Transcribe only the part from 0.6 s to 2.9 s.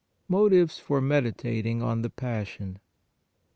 FOR MEDITATING ON THE PASSION.